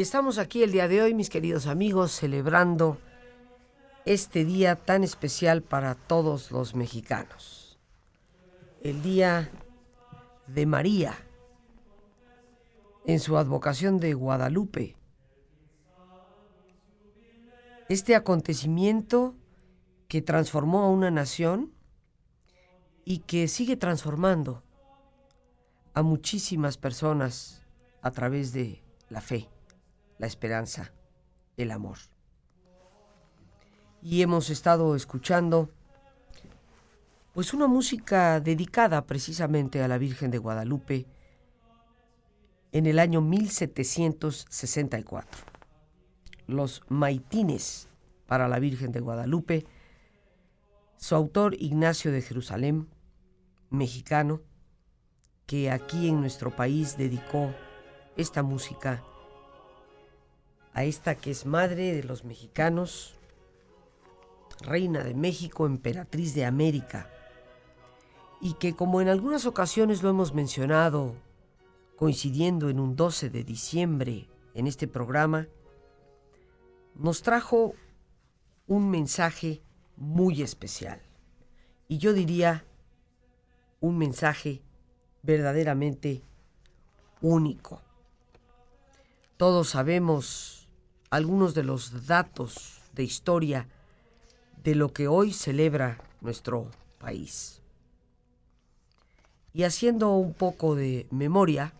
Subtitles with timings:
[0.00, 2.96] Y estamos aquí el día de hoy, mis queridos amigos, celebrando
[4.06, 7.78] este día tan especial para todos los mexicanos.
[8.82, 9.50] El día
[10.46, 11.18] de María,
[13.04, 14.96] en su advocación de Guadalupe.
[17.90, 19.34] Este acontecimiento
[20.08, 21.74] que transformó a una nación
[23.04, 24.62] y que sigue transformando
[25.92, 27.66] a muchísimas personas
[28.00, 29.50] a través de la fe
[30.20, 30.92] la esperanza,
[31.56, 31.98] el amor.
[34.02, 35.70] Y hemos estado escuchando
[37.32, 41.06] pues una música dedicada precisamente a la Virgen de Guadalupe
[42.72, 45.40] en el año 1764.
[46.46, 47.88] Los maitines
[48.26, 49.64] para la Virgen de Guadalupe,
[50.98, 52.90] su autor Ignacio de Jerusalén,
[53.70, 54.42] mexicano,
[55.46, 57.54] que aquí en nuestro país dedicó
[58.16, 59.02] esta música
[60.72, 63.14] a esta que es madre de los mexicanos,
[64.60, 67.10] reina de México, emperatriz de América,
[68.40, 71.14] y que como en algunas ocasiones lo hemos mencionado,
[71.96, 75.48] coincidiendo en un 12 de diciembre en este programa,
[76.94, 77.74] nos trajo
[78.66, 79.62] un mensaje
[79.96, 81.00] muy especial.
[81.88, 82.64] Y yo diría
[83.80, 84.62] un mensaje
[85.22, 86.22] verdaderamente
[87.20, 87.82] único.
[89.36, 90.59] Todos sabemos
[91.10, 93.68] algunos de los datos de historia
[94.62, 97.60] de lo que hoy celebra nuestro país.
[99.52, 101.74] Y haciendo un poco de memoria,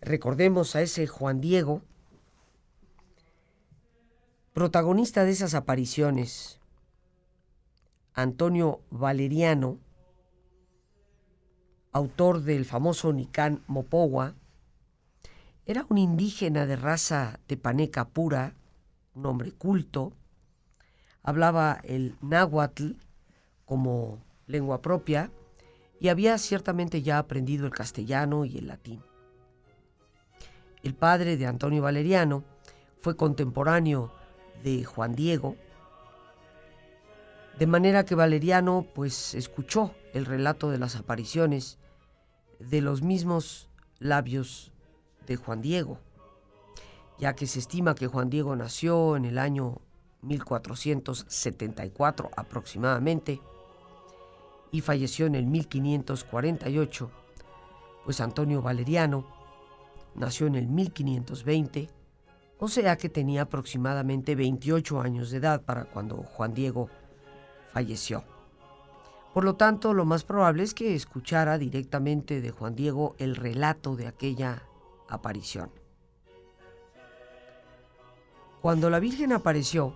[0.00, 1.82] recordemos a ese Juan Diego,
[4.54, 6.60] protagonista de esas apariciones,
[8.14, 9.78] Antonio Valeriano,
[11.92, 14.34] autor del famoso Nicán Mopowa,
[15.66, 18.54] era un indígena de raza tepaneca pura,
[19.14, 20.12] un hombre culto,
[21.22, 22.92] hablaba el náhuatl
[23.64, 25.30] como lengua propia
[26.00, 29.00] y había ciertamente ya aprendido el castellano y el latín.
[30.82, 32.44] El padre de Antonio Valeriano
[33.00, 34.12] fue contemporáneo
[34.62, 35.56] de Juan Diego,
[37.58, 41.78] de manera que Valeriano pues escuchó el relato de las apariciones
[42.58, 44.73] de los mismos labios
[45.26, 45.98] de Juan Diego,
[47.18, 49.80] ya que se estima que Juan Diego nació en el año
[50.22, 53.40] 1474 aproximadamente
[54.70, 57.10] y falleció en el 1548,
[58.04, 59.24] pues Antonio Valeriano
[60.14, 61.88] nació en el 1520,
[62.58, 66.88] o sea que tenía aproximadamente 28 años de edad para cuando Juan Diego
[67.72, 68.24] falleció.
[69.32, 73.96] Por lo tanto, lo más probable es que escuchara directamente de Juan Diego el relato
[73.96, 74.62] de aquella
[75.08, 75.70] aparición.
[78.60, 79.94] Cuando la Virgen apareció,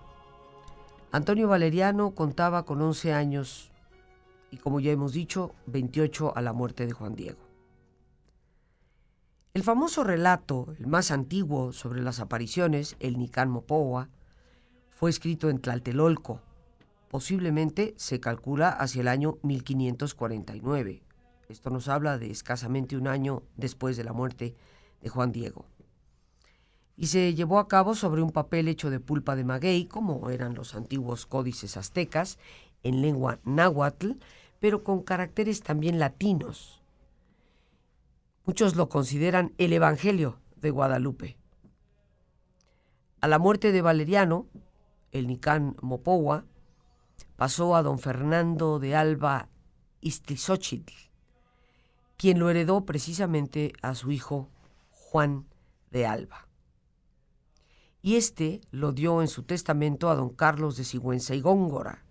[1.11, 3.69] Antonio Valeriano contaba con 11 años
[4.51, 7.39] y como ya hemos dicho, 28 a la muerte de Juan Diego.
[9.53, 14.09] El famoso relato, el más antiguo sobre las apariciones, el Nicán Mopoa,
[14.91, 16.41] fue escrito en Tlaltelolco.
[17.09, 21.01] Posiblemente se calcula hacia el año 1549.
[21.47, 24.55] Esto nos habla de escasamente un año después de la muerte
[25.01, 25.65] de Juan Diego.
[26.95, 30.53] Y se llevó a cabo sobre un papel hecho de pulpa de maguey, como eran
[30.53, 32.37] los antiguos códices aztecas,
[32.83, 34.13] en lengua náhuatl,
[34.59, 36.81] pero con caracteres también latinos.
[38.45, 41.37] Muchos lo consideran el Evangelio de Guadalupe.
[43.21, 44.47] A la muerte de Valeriano,
[45.11, 46.45] el Nicán Mopowa
[47.35, 49.49] pasó a don Fernando de Alba
[50.01, 50.93] Istizóchitl,
[52.17, 54.49] quien lo heredó precisamente a su hijo
[55.09, 55.47] Juan
[55.89, 56.47] de Alba.
[58.03, 62.05] Y este lo dio en su testamento a don Carlos de Sigüenza y Góngora.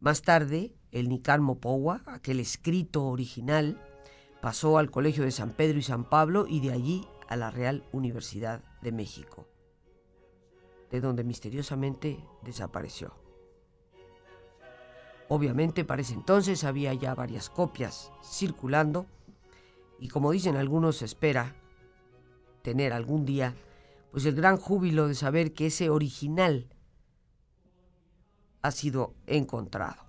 [0.00, 3.78] Más tarde, el Nicán Mopowa, aquel escrito original,
[4.40, 7.84] pasó al Colegio de San Pedro y San Pablo y de allí a la Real
[7.92, 9.46] Universidad de México,
[10.90, 13.12] de donde misteriosamente desapareció.
[15.28, 19.06] Obviamente para ese entonces había ya varias copias circulando
[20.02, 21.54] y como dicen algunos espera
[22.62, 23.54] tener algún día
[24.10, 26.68] pues el gran júbilo de saber que ese original
[28.62, 30.02] ha sido encontrado.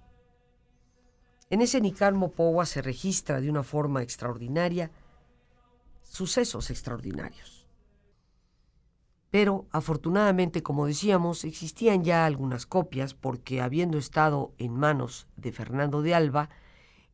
[1.51, 4.89] En ese Nican Mopowa se registra de una forma extraordinaria
[6.01, 7.67] sucesos extraordinarios.
[9.29, 16.01] Pero afortunadamente, como decíamos, existían ya algunas copias porque habiendo estado en manos de Fernando
[16.01, 16.49] de Alba,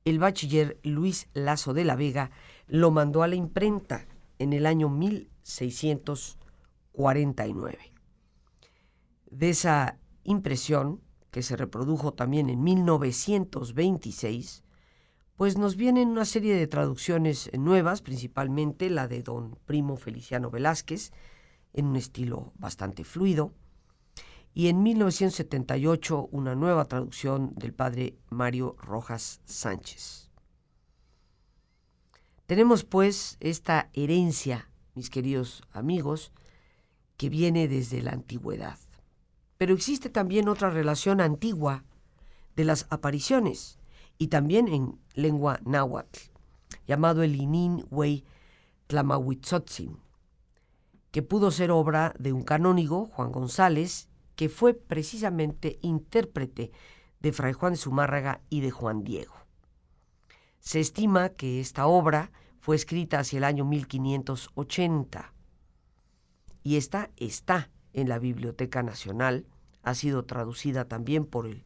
[0.06, 2.32] el bachiller Luis Lazo de la Vega
[2.70, 4.06] lo mandó a la imprenta
[4.38, 7.78] en el año 1649.
[9.32, 11.02] De esa impresión,
[11.32, 14.64] que se reprodujo también en 1926,
[15.36, 21.12] pues nos vienen una serie de traducciones nuevas, principalmente la de don Primo Feliciano Velázquez,
[21.74, 23.54] en un estilo bastante fluido,
[24.54, 30.29] y en 1978 una nueva traducción del padre Mario Rojas Sánchez.
[32.50, 36.32] Tenemos pues esta herencia, mis queridos amigos,
[37.16, 38.80] que viene desde la antigüedad.
[39.60, 41.84] Pero existe también otra relación antigua
[42.56, 43.78] de las apariciones,
[44.18, 46.20] y también en lengua náhuatl,
[46.88, 48.26] llamado el Inin Wei
[48.88, 50.00] Tlamahuitzotzin,
[51.12, 56.72] que pudo ser obra de un canónigo, Juan González, que fue precisamente intérprete
[57.20, 59.36] de Fray Juan de Zumárraga y de Juan Diego.
[60.60, 65.34] Se estima que esta obra fue escrita hacia el año 1580
[66.64, 69.48] y esta está en la Biblioteca Nacional,
[69.84, 71.64] ha sido traducida también por el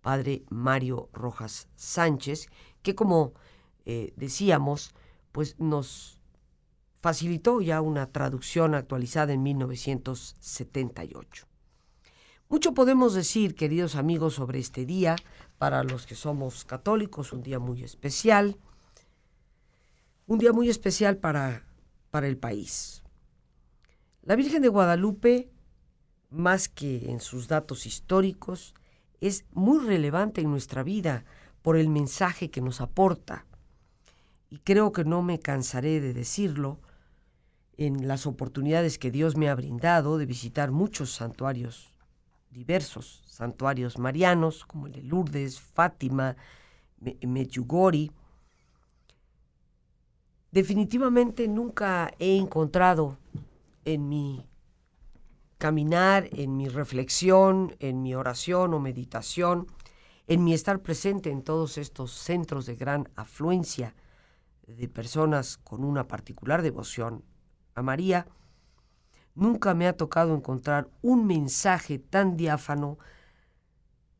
[0.00, 2.48] padre Mario Rojas Sánchez,
[2.82, 3.34] que como
[3.86, 4.94] eh, decíamos,
[5.30, 6.18] pues nos
[7.00, 11.46] facilitó ya una traducción actualizada en 1978.
[12.48, 15.16] Mucho podemos decir, queridos amigos, sobre este día,
[15.62, 18.56] para los que somos católicos, un día muy especial,
[20.26, 21.64] un día muy especial para,
[22.10, 23.04] para el país.
[24.22, 25.52] La Virgen de Guadalupe,
[26.30, 28.74] más que en sus datos históricos,
[29.20, 31.24] es muy relevante en nuestra vida
[31.62, 33.46] por el mensaje que nos aporta.
[34.50, 36.80] Y creo que no me cansaré de decirlo
[37.76, 41.91] en las oportunidades que Dios me ha brindado de visitar muchos santuarios
[42.52, 46.36] diversos, santuarios marianos como el de Lourdes, Fátima,
[47.00, 48.10] Medjugorje.
[50.50, 53.18] Definitivamente nunca he encontrado
[53.84, 54.46] en mi
[55.58, 59.66] caminar, en mi reflexión, en mi oración o meditación,
[60.26, 63.94] en mi estar presente en todos estos centros de gran afluencia
[64.66, 67.24] de personas con una particular devoción
[67.74, 68.26] a María,
[69.34, 72.98] nunca me ha tocado encontrar un mensaje tan diáfano,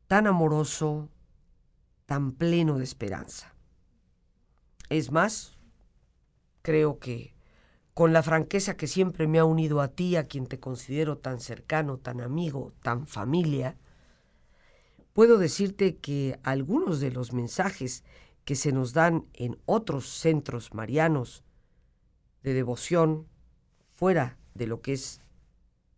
[0.07, 1.09] tan amoroso,
[2.05, 3.53] tan pleno de esperanza.
[4.89, 5.57] Es más,
[6.61, 7.35] creo que
[7.93, 11.39] con la franqueza que siempre me ha unido a ti, a quien te considero tan
[11.39, 13.77] cercano, tan amigo, tan familia,
[15.13, 18.03] puedo decirte que algunos de los mensajes
[18.45, 21.43] que se nos dan en otros centros marianos
[22.41, 23.27] de devoción,
[23.91, 25.21] fuera de lo que es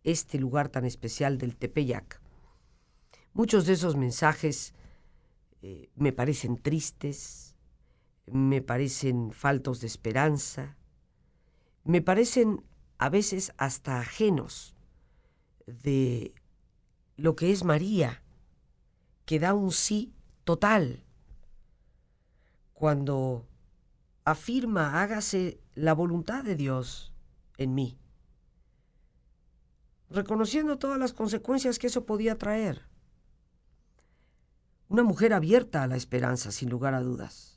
[0.04, 2.20] este lugar tan especial del Tepeyac,
[3.32, 4.74] muchos de esos mensajes
[5.62, 7.54] eh, me parecen tristes,
[8.26, 10.76] me parecen faltos de esperanza,
[11.84, 12.64] me parecen
[12.98, 14.74] a veces hasta ajenos
[15.66, 16.34] de
[17.16, 18.22] lo que es María,
[19.24, 20.12] que da un sí
[20.44, 21.04] total.
[22.72, 23.46] Cuando
[24.24, 27.12] afirma hágase la voluntad de Dios
[27.58, 27.98] en mí,
[30.10, 32.88] reconociendo todas las consecuencias que eso podía traer.
[34.88, 37.56] Una mujer abierta a la esperanza, sin lugar a dudas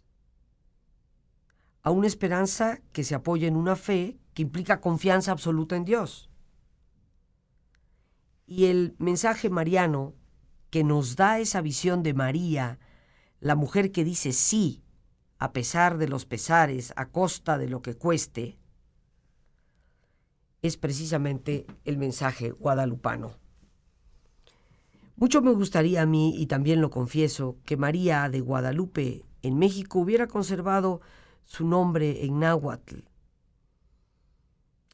[1.81, 6.29] a una esperanza que se apoya en una fe que implica confianza absoluta en Dios.
[8.45, 10.15] Y el mensaje mariano
[10.69, 12.79] que nos da esa visión de María,
[13.39, 14.83] la mujer que dice sí,
[15.37, 18.58] a pesar de los pesares, a costa de lo que cueste,
[20.61, 23.31] es precisamente el mensaje guadalupano.
[25.15, 29.99] Mucho me gustaría a mí, y también lo confieso, que María de Guadalupe en México
[29.99, 31.01] hubiera conservado
[31.43, 32.99] su nombre en náhuatl,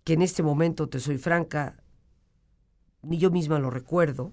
[0.04, 1.84] que en este momento, te soy franca,
[3.02, 4.32] ni yo misma lo recuerdo,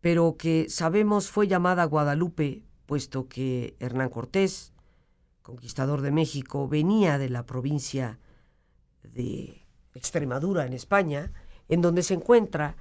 [0.00, 4.72] pero que sabemos fue llamada Guadalupe, puesto que Hernán Cortés,
[5.42, 8.18] conquistador de México, venía de la provincia
[9.02, 9.59] de
[9.94, 11.32] Extremadura, en España,
[11.68, 12.76] en donde se encuentra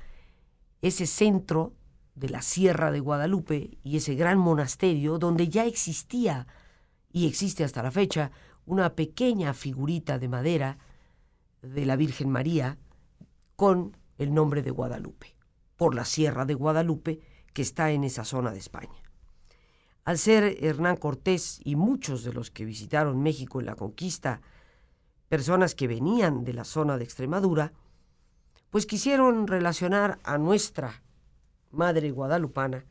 [0.81, 1.73] ese centro
[2.15, 6.47] de la Sierra de Guadalupe y ese gran monasterio donde ya existía
[7.11, 8.31] y existe hasta la fecha
[8.65, 10.77] una pequeña figurita de madera
[11.61, 12.77] de la Virgen María
[13.55, 15.35] con el nombre de Guadalupe,
[15.75, 17.21] por la Sierra de Guadalupe
[17.53, 19.01] que está en esa zona de España.
[20.03, 24.41] Al ser Hernán Cortés y muchos de los que visitaron México en la conquista,
[25.29, 27.71] personas que venían de la zona de Extremadura,
[28.69, 31.01] pues quisieron relacionar a nuestra
[31.71, 32.83] Madre Guadalupana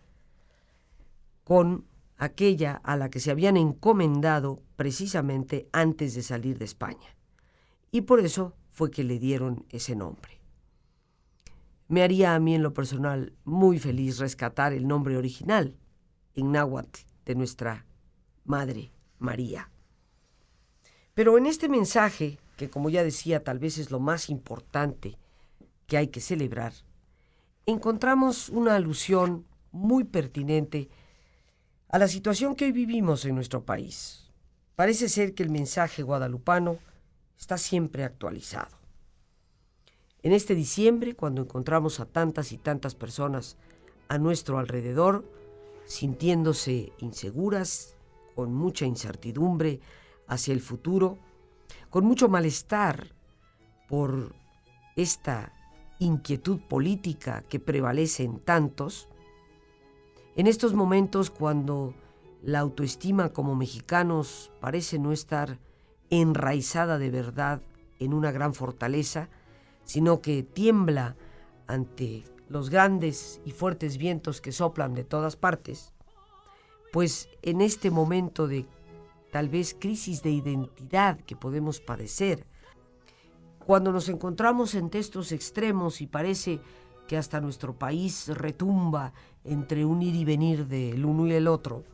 [1.45, 7.17] con aquella a la que se habían encomendado precisamente antes de salir de España.
[7.91, 10.39] Y por eso fue que le dieron ese nombre.
[11.89, 15.77] Me haría a mí en lo personal muy feliz rescatar el nombre original
[16.35, 17.87] en náhuatl de nuestra
[18.45, 19.71] Madre María.
[21.19, 25.19] Pero en este mensaje, que como ya decía tal vez es lo más importante
[25.89, 26.73] que hay que celebrar,
[27.67, 30.89] encontramos una alusión muy pertinente
[31.89, 34.31] a la situación que hoy vivimos en nuestro país.
[34.77, 36.79] Parece ser que el mensaje guadalupano
[37.37, 38.79] está siempre actualizado.
[40.23, 43.57] En este diciembre, cuando encontramos a tantas y tantas personas
[44.07, 45.25] a nuestro alrededor,
[45.85, 47.97] sintiéndose inseguras,
[48.37, 49.81] con mucha incertidumbre
[50.29, 51.19] hacia el futuro,
[51.91, 53.15] con mucho malestar
[53.89, 54.35] por
[54.97, 55.53] esta
[55.99, 59.09] inquietud política que prevalece en tantos,
[60.37, 61.95] en estos momentos cuando
[62.43, 65.59] la autoestima como mexicanos parece no estar
[66.11, 67.63] enraizada de verdad
[67.99, 69.29] en una gran fortaleza,
[69.85, 71.17] sino que tiembla
[71.67, 75.93] ante los grandes y fuertes vientos que soplan de todas partes,
[76.93, 78.67] pues en este momento de
[79.31, 82.47] tal vez crisis de identidad que podemos padecer,
[83.67, 86.61] cuando nos encontramos en estos extremos y parece
[87.07, 89.13] que hasta nuestro país retumba
[89.45, 91.85] entre un ir y venir del uno y el otro,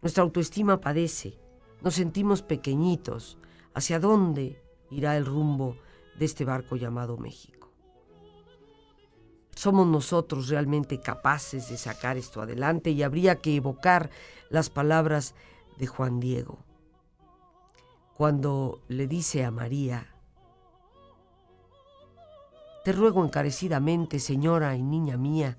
[0.00, 1.38] nuestra autoestima padece,
[1.80, 3.38] nos sentimos pequeñitos.
[3.74, 5.76] ¿Hacia dónde irá el rumbo
[6.18, 7.70] de este barco llamado México?
[9.54, 12.90] ¿Somos nosotros realmente capaces de sacar esto adelante?
[12.90, 14.10] Y habría que evocar
[14.50, 15.34] las palabras
[15.78, 16.58] de Juan Diego,
[18.16, 20.06] cuando le dice a María,
[22.84, 25.56] te ruego encarecidamente, señora y niña mía,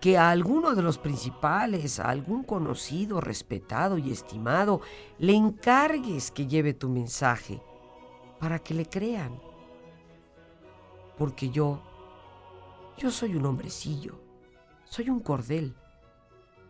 [0.00, 4.80] que a alguno de los principales, a algún conocido, respetado y estimado,
[5.18, 7.60] le encargues que lleve tu mensaje
[8.38, 9.38] para que le crean.
[11.18, 11.82] Porque yo,
[12.96, 14.18] yo soy un hombrecillo,
[14.84, 15.76] soy un cordel,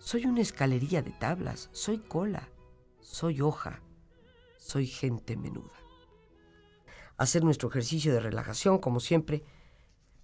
[0.00, 2.48] soy una escalería de tablas, soy cola,
[3.00, 3.80] soy hoja,
[4.58, 5.80] soy gente menuda
[7.20, 9.44] hacer nuestro ejercicio de relajación, como siempre,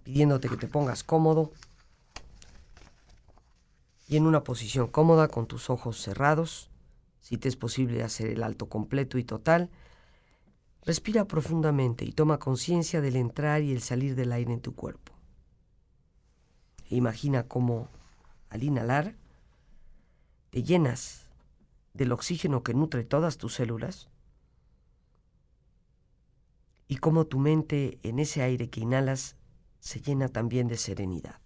[0.03, 1.53] pidiéndote que te pongas cómodo
[4.09, 6.71] y en una posición cómoda con tus ojos cerrados,
[7.21, 9.69] si te es posible hacer el alto completo y total.
[10.87, 15.13] Respira profundamente y toma conciencia del entrar y el salir del aire en tu cuerpo.
[16.89, 17.91] E imagina cómo
[18.49, 19.17] al inhalar
[20.57, 21.27] te llenas
[21.93, 24.09] del oxígeno que nutre todas tus células
[26.89, 29.37] y cómo tu mente en ese aire que inhalas
[29.81, 31.41] se llena también de serenidad.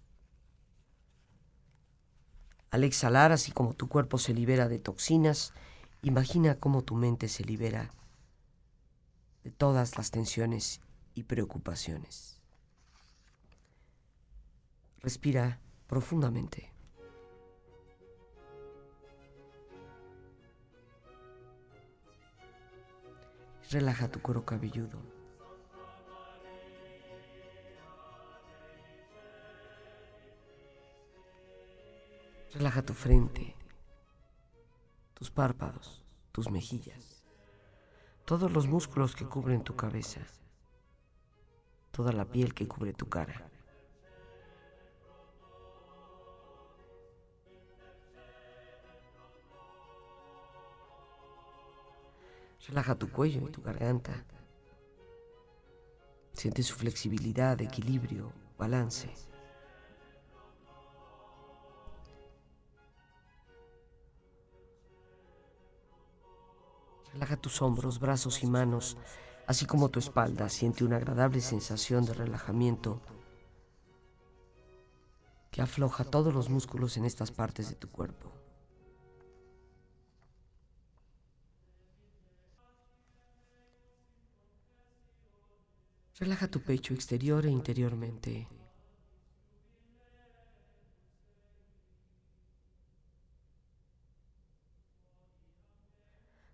[2.69, 5.51] Al exhalar, así como tu cuerpo se libera de toxinas,
[6.03, 7.91] imagina cómo tu mente se libera
[9.43, 10.79] de todas las tensiones
[11.15, 12.39] y preocupaciones.
[15.01, 16.70] Respira profundamente.
[23.71, 24.99] Relaja tu cuero cabelludo.
[32.53, 33.55] Relaja tu frente,
[35.13, 37.23] tus párpados, tus mejillas,
[38.25, 40.19] todos los músculos que cubren tu cabeza,
[41.91, 43.50] toda la piel que cubre tu cara.
[52.71, 54.23] Relaja tu cuello y tu garganta.
[56.31, 59.13] Siente su flexibilidad, equilibrio, balance.
[67.11, 68.95] Relaja tus hombros, brazos y manos,
[69.47, 70.47] así como tu espalda.
[70.47, 73.01] Siente una agradable sensación de relajamiento
[75.51, 78.40] que afloja todos los músculos en estas partes de tu cuerpo.
[86.21, 88.47] Relaja tu pecho exterior e interiormente.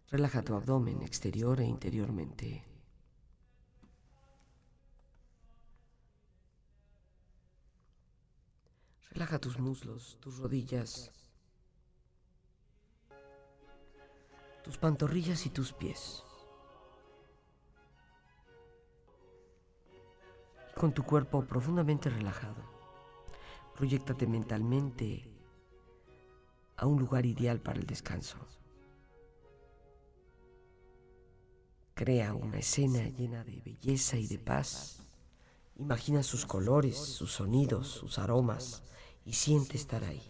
[0.10, 2.64] Relaja tu abdomen exterior e interiormente.
[9.12, 11.12] Relaja tus muslos, tus rodillas,
[14.64, 16.27] tus pantorrillas y tus pies.
[20.78, 22.64] Con tu cuerpo profundamente relajado,
[23.76, 25.30] proyectate mentalmente
[26.78, 28.38] a un lugar ideal para el descanso.
[31.96, 35.02] Crea una escena llena de belleza y de paz.
[35.78, 38.84] Imagina sus colores, sus sonidos, sus aromas
[39.26, 40.22] y siente estar ahí.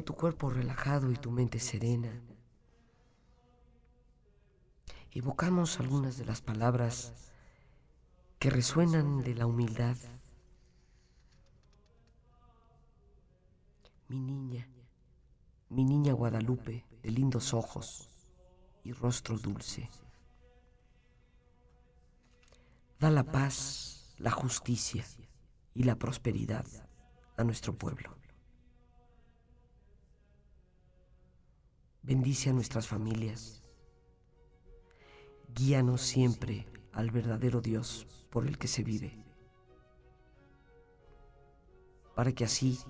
[0.00, 2.22] Con tu cuerpo relajado y tu mente serena.
[5.10, 7.12] Evocamos algunas de las palabras
[8.38, 9.98] que resuenan de la humildad.
[14.08, 14.66] Mi niña,
[15.68, 18.08] mi niña Guadalupe, de lindos ojos
[18.82, 19.90] y rostro dulce.
[22.98, 25.04] Da la paz, la justicia
[25.74, 26.64] y la prosperidad
[27.36, 28.19] a nuestro pueblo.
[32.10, 33.62] Bendice a nuestras familias.
[35.54, 39.16] Guíanos siempre al verdadero Dios por el que se vive,
[42.16, 42.80] para que así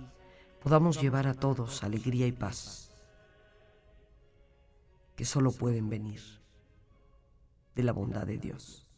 [0.62, 2.94] podamos llevar a todos alegría y paz,
[5.16, 6.22] que solo pueden venir
[7.74, 8.88] de la bondad de Dios.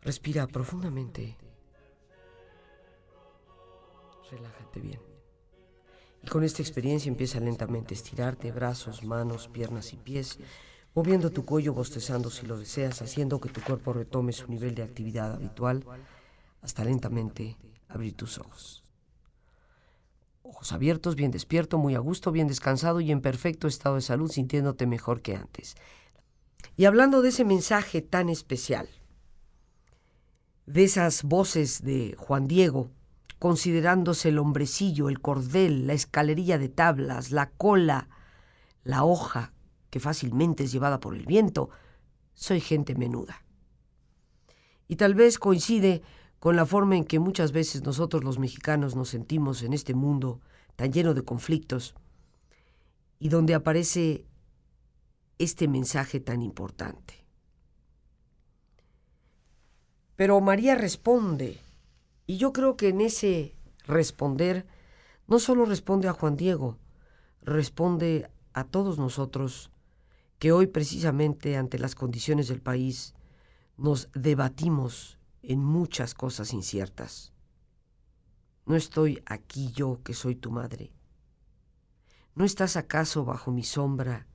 [0.00, 1.36] Respira profundamente
[4.32, 5.00] relájate bien.
[6.22, 10.38] Y con esta experiencia empieza lentamente a estirarte brazos, manos, piernas y pies,
[10.94, 14.82] moviendo tu cuello, bostezando si lo deseas, haciendo que tu cuerpo retome su nivel de
[14.82, 15.84] actividad habitual,
[16.60, 17.56] hasta lentamente
[17.88, 18.84] abrir tus ojos.
[20.42, 24.30] Ojos abiertos, bien despierto, muy a gusto, bien descansado y en perfecto estado de salud,
[24.30, 25.76] sintiéndote mejor que antes.
[26.76, 28.88] Y hablando de ese mensaje tan especial,
[30.66, 32.90] de esas voces de Juan Diego,
[33.42, 38.08] considerándose el hombrecillo, el cordel, la escalerilla de tablas, la cola,
[38.84, 39.52] la hoja
[39.90, 41.68] que fácilmente es llevada por el viento,
[42.34, 43.42] soy gente menuda.
[44.86, 46.02] Y tal vez coincide
[46.38, 50.40] con la forma en que muchas veces nosotros los mexicanos nos sentimos en este mundo
[50.76, 51.96] tan lleno de conflictos
[53.18, 54.24] y donde aparece
[55.38, 57.26] este mensaje tan importante.
[60.14, 61.58] Pero María responde,
[62.26, 64.66] y yo creo que en ese responder
[65.26, 66.78] no solo responde a Juan Diego,
[67.42, 69.70] responde a todos nosotros
[70.38, 73.14] que hoy precisamente ante las condiciones del país
[73.76, 77.32] nos debatimos en muchas cosas inciertas.
[78.66, 80.92] ¿No estoy aquí yo que soy tu madre?
[82.34, 84.26] ¿No estás acaso bajo mi sombra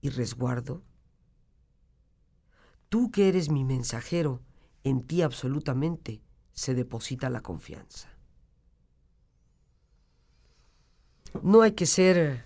[0.00, 0.82] y resguardo?
[2.88, 4.40] Tú que eres mi mensajero,
[4.84, 8.08] en ti absolutamente se deposita la confianza.
[11.42, 12.44] No hay que ser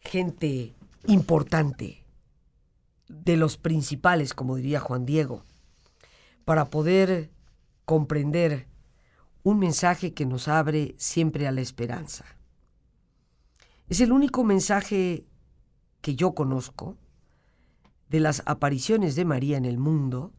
[0.00, 0.74] gente
[1.06, 2.00] importante,
[3.10, 5.42] de los principales, como diría Juan Diego,
[6.44, 7.30] para poder
[7.84, 8.68] comprender
[9.42, 12.24] un mensaje que nos abre siempre a la esperanza.
[13.88, 15.24] Es el único mensaje
[16.00, 16.96] que yo conozco
[18.08, 20.32] de las apariciones de María en el mundo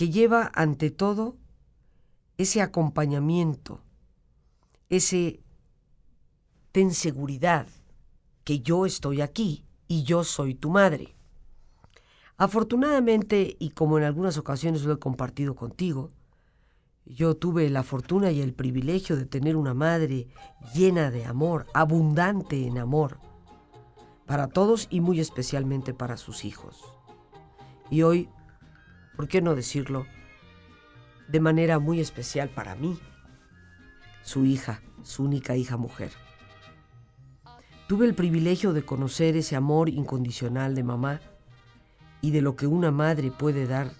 [0.00, 1.36] que lleva ante todo
[2.38, 3.82] ese acompañamiento,
[4.88, 5.42] ese
[6.72, 7.66] ten seguridad
[8.42, 11.14] que yo estoy aquí y yo soy tu madre.
[12.38, 16.12] Afortunadamente, y como en algunas ocasiones lo he compartido contigo,
[17.04, 20.28] Yo tuve la fortuna y el privilegio de tener una madre
[20.74, 23.18] llena de amor, abundante en amor,
[24.26, 26.84] para todos y muy especialmente para sus hijos.
[27.90, 28.28] Y hoy,
[29.20, 30.06] ¿por qué no decirlo?
[31.28, 32.98] De manera muy especial para mí,
[34.22, 36.10] su hija, su única hija mujer.
[37.86, 41.20] Tuve el privilegio de conocer ese amor incondicional de mamá
[42.22, 43.92] y de lo que una madre puede dar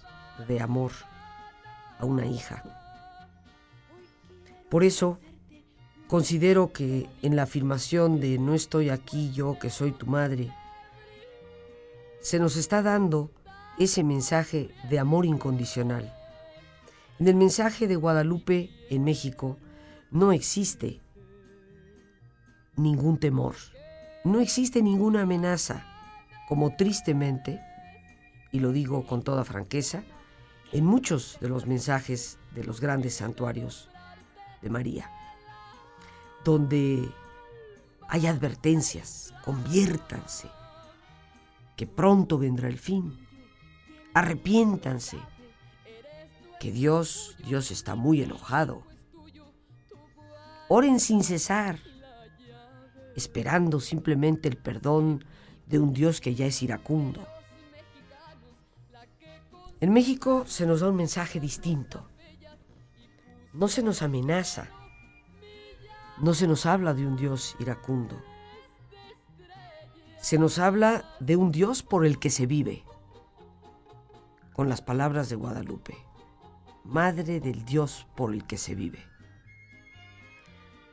[0.47, 0.91] de amor
[1.99, 2.63] a una hija.
[4.71, 5.19] Por eso,
[6.07, 10.51] considero que en la afirmación de no estoy aquí yo que soy tu madre,
[12.21, 13.29] se nos está dando
[13.77, 16.13] ese mensaje de amor incondicional.
[17.19, 19.57] En el mensaje de Guadalupe en México
[20.09, 21.01] no existe
[22.75, 23.55] ningún temor,
[24.23, 25.85] no existe ninguna amenaza,
[26.47, 27.61] como tristemente,
[28.51, 30.03] y lo digo con toda franqueza,
[30.71, 33.89] en muchos de los mensajes de los grandes santuarios
[34.61, 35.09] de María,
[36.43, 37.09] donde
[38.09, 40.49] hay advertencias, conviértanse,
[41.77, 43.17] que pronto vendrá el fin,
[44.13, 45.17] arrepiéntanse,
[46.59, 48.83] que Dios, Dios está muy enojado.
[50.69, 51.79] Oren sin cesar,
[53.15, 55.25] esperando simplemente el perdón
[55.65, 57.27] de un Dios que ya es iracundo.
[59.79, 62.07] En México se nos da un mensaje distinto.
[63.53, 64.69] No se nos amenaza,
[66.19, 68.21] no se nos habla de un Dios iracundo.
[70.21, 72.83] Se nos habla de un Dios por el que se vive,
[74.53, 75.95] con las palabras de Guadalupe,
[76.83, 79.11] Madre del Dios por el que se vive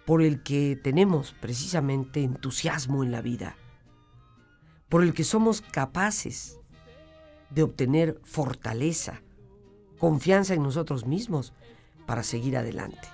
[0.08, 3.56] por el que tenemos precisamente entusiasmo en la vida,
[4.88, 6.58] por el que somos capaces
[7.50, 9.20] de obtener fortaleza,
[9.98, 11.52] confianza en nosotros mismos
[12.06, 13.06] para seguir adelante.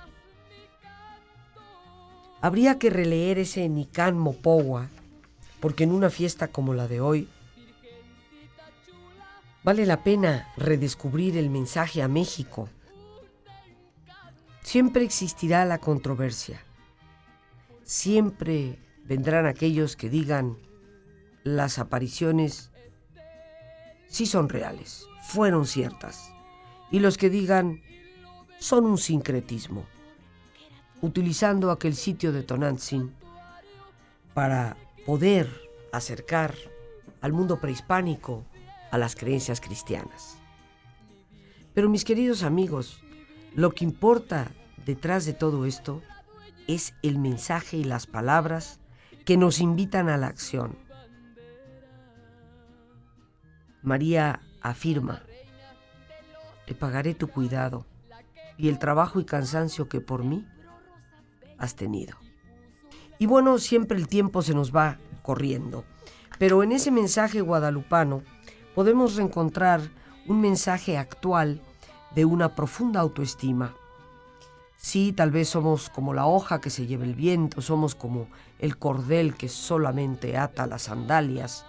[2.41, 4.89] Habría que releer ese Nican Mopowa,
[5.59, 7.29] porque en una fiesta como la de hoy,
[9.65, 12.69] vale la pena redescubrir el mensaje a México.
[14.63, 16.61] Siempre existirá la controversia
[17.85, 20.57] siempre vendrán aquellos que digan
[21.45, 22.71] las apariciones
[24.09, 26.33] sí son reales, fueron ciertas,
[26.91, 27.83] y los que digan
[28.59, 29.85] son un sincretismo,
[31.03, 33.15] utilizando aquel sitio de Tonantzin
[34.33, 35.51] para poder
[35.93, 36.55] acercar
[37.21, 38.45] al mundo prehispánico
[38.95, 40.39] a las creencias cristianas.
[41.75, 43.03] Pero mis queridos amigos,
[43.53, 44.53] lo que importa
[44.87, 46.01] detrás de todo esto
[46.69, 48.79] es el mensaje y las palabras
[49.25, 50.79] que nos invitan a la acción.
[53.83, 55.25] María afirma,
[56.65, 57.87] te pagaré tu cuidado
[58.57, 60.47] y el trabajo y cansancio que por mí
[61.59, 62.17] has tenido.
[63.19, 65.85] Y bueno, siempre el tiempo se nos va corriendo,
[66.39, 68.23] pero en ese mensaje guadalupano
[68.75, 69.81] podemos reencontrar
[70.27, 71.61] un mensaje actual
[72.15, 73.75] de una profunda autoestima
[74.85, 78.77] Sí, tal vez somos como la hoja que se lleva el viento, somos como el
[78.77, 81.65] cordel que solamente ata las sandalias,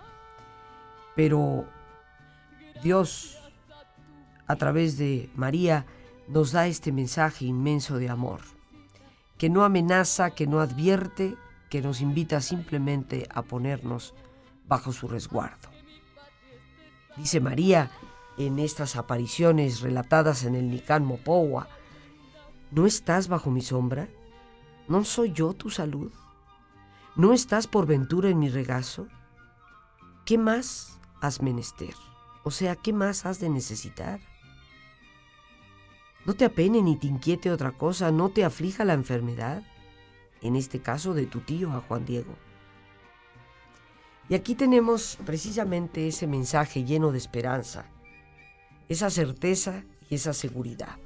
[1.16, 1.64] pero
[2.84, 3.40] Dios,
[4.48, 5.86] a través de María,
[6.28, 8.42] nos da este mensaje inmenso de amor,
[9.38, 11.38] que no amenaza, que no advierte,
[11.70, 14.14] que nos invita simplemente a ponernos
[14.68, 15.75] bajo su resguardo.
[17.18, 17.92] Dice María
[18.38, 21.68] en estas apariciones relatadas en el Nican Mopowa,
[22.72, 24.10] ¿No estás bajo mi sombra?
[24.90, 26.12] ¿No soy yo tu salud?
[27.16, 29.08] ¿No estás por ventura en mi regazo?
[30.26, 31.94] ¿Qué más has menester?
[32.44, 34.20] O sea, ¿qué más has de necesitar?
[36.26, 39.64] No te apene ni te inquiete otra cosa, no te aflija la enfermedad,
[40.42, 42.36] en este caso de tu tío a Juan Diego.
[44.28, 47.86] Y aquí tenemos precisamente ese mensaje lleno de esperanza,
[48.90, 50.98] esa certeza y esa seguridad.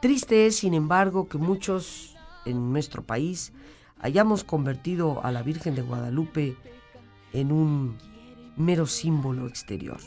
[0.00, 3.52] Triste es, sin embargo, que muchos en nuestro país
[3.98, 6.56] hayamos convertido a la Virgen de Guadalupe
[7.34, 7.98] en un
[8.56, 10.00] mero símbolo exterior.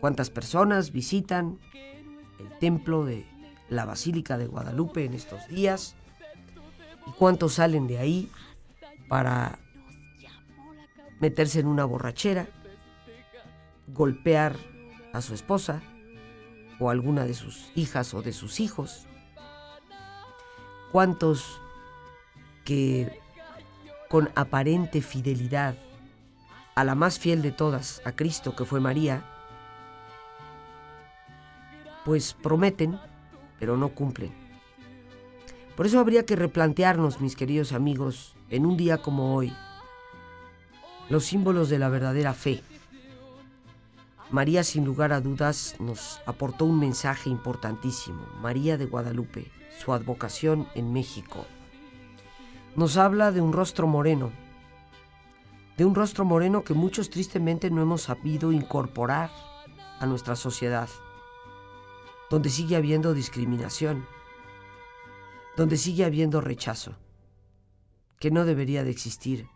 [0.00, 1.60] ¿Cuántas personas visitan
[2.40, 3.24] el templo de
[3.68, 5.94] la Basílica de Guadalupe en estos días?
[7.06, 8.28] ¿Y cuántos salen de ahí
[9.08, 9.60] para
[11.24, 12.48] meterse en una borrachera,
[13.86, 14.56] golpear
[15.14, 15.80] a su esposa,
[16.78, 19.06] o alguna de sus hijas o de sus hijos.
[20.92, 21.60] ¿Cuántos
[22.66, 23.20] que
[24.10, 25.76] con aparente fidelidad
[26.74, 29.24] a la más fiel de todas, a Cristo que fue María,
[32.04, 33.00] pues prometen
[33.58, 34.32] pero no cumplen.
[35.74, 39.54] Por eso habría que replantearnos, mis queridos amigos, en un día como hoy,
[41.08, 42.62] los símbolos de la verdadera fe.
[44.30, 48.26] María, sin lugar a dudas, nos aportó un mensaje importantísimo.
[48.40, 51.44] María de Guadalupe, su advocación en México.
[52.74, 54.32] Nos habla de un rostro moreno,
[55.76, 59.30] de un rostro moreno que muchos tristemente no hemos sabido incorporar
[60.00, 60.88] a nuestra sociedad,
[62.30, 64.06] donde sigue habiendo discriminación,
[65.56, 66.96] donde sigue habiendo rechazo,
[68.18, 69.46] que no debería de existir.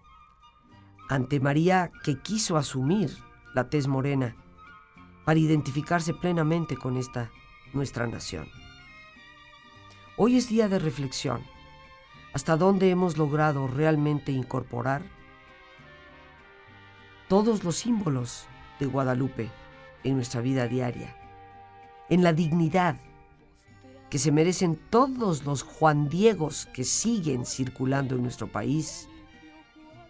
[1.09, 3.11] Ante María que quiso asumir
[3.55, 4.37] la tez morena
[5.25, 7.31] para identificarse plenamente con esta
[7.73, 8.47] nuestra nación.
[10.17, 11.43] Hoy es día de reflexión.
[12.35, 15.03] ¿Hasta dónde hemos logrado realmente incorporar
[17.29, 18.47] todos los símbolos
[18.79, 19.51] de Guadalupe
[20.05, 21.17] en nuestra vida diaria,
[22.11, 23.01] en la dignidad
[24.11, 29.09] que se merecen todos los Juan Diegos que siguen circulando en nuestro país,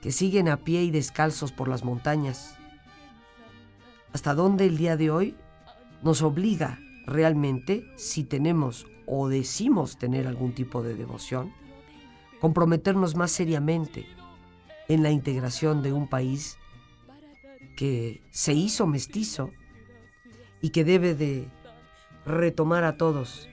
[0.00, 2.56] que siguen a pie y descalzos por las montañas.
[4.12, 5.36] ¿Hasta dónde el día de hoy
[6.02, 11.52] nos obliga realmente, si tenemos o decimos tener algún tipo de devoción,
[12.40, 14.06] comprometernos más seriamente
[14.88, 16.58] en la integración de un país
[17.76, 19.50] que se hizo mestizo
[20.60, 21.48] y que debe de
[22.26, 23.48] retomar a todos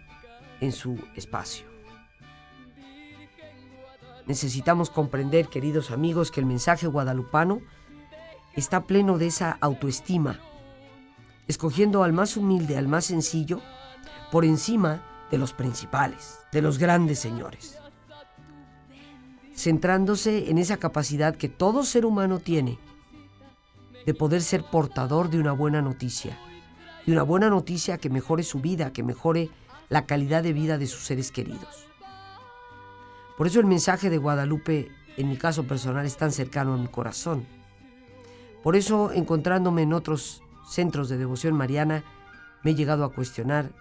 [0.61, 1.74] en su espacio.
[4.27, 7.61] Necesitamos comprender, queridos amigos, que el mensaje guadalupano
[8.55, 10.39] está pleno de esa autoestima,
[11.47, 13.61] escogiendo al más humilde, al más sencillo,
[14.31, 17.77] por encima de los principales, de los grandes señores,
[19.55, 22.79] centrándose en esa capacidad que todo ser humano tiene
[24.05, 26.37] de poder ser portador de una buena noticia.
[27.05, 29.49] Y una buena noticia que mejore su vida, que mejore
[29.89, 31.87] la calidad de vida de sus seres queridos.
[33.37, 36.87] Por eso el mensaje de Guadalupe, en mi caso personal, es tan cercano a mi
[36.87, 37.45] corazón.
[38.63, 42.03] Por eso, encontrándome en otros centros de devoción mariana,
[42.63, 43.71] me he llegado a cuestionar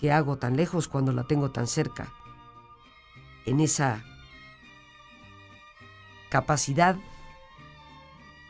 [0.00, 2.12] qué hago tan lejos cuando la tengo tan cerca.
[3.44, 4.02] En esa
[6.30, 6.96] capacidad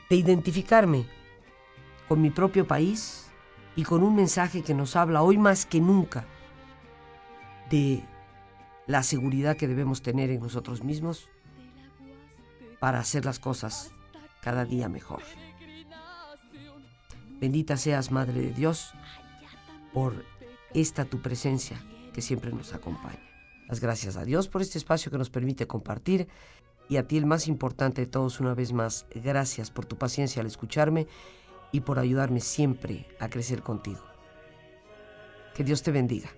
[0.08, 1.06] de identificarme
[2.08, 3.30] con mi propio país
[3.74, 6.24] y con un mensaje que nos habla hoy más que nunca
[7.70, 8.02] de
[8.86, 11.28] la seguridad que debemos tener en nosotros mismos
[12.78, 13.90] para hacer las cosas
[14.42, 15.22] cada día mejor.
[17.40, 18.92] Bendita seas, Madre de Dios,
[19.92, 20.24] por
[20.72, 21.78] esta tu presencia
[22.12, 23.20] que siempre nos acompaña.
[23.68, 26.28] Las gracias a Dios por este espacio que nos permite compartir
[26.88, 30.40] y a ti el más importante de todos una vez más, gracias por tu paciencia
[30.40, 31.08] al escucharme
[31.72, 34.04] y por ayudarme siempre a crecer contigo.
[35.54, 36.30] Que Dios te bendiga.